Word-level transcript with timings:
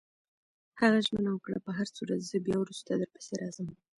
هغه 0.81 0.99
ژمنه 1.05 1.29
وکړه: 1.33 1.57
په 1.65 1.71
هرصورت، 1.77 2.19
زه 2.31 2.37
بیا 2.45 2.57
وروسته 2.59 2.91
درپسې 2.93 3.33
راځم. 3.41 3.67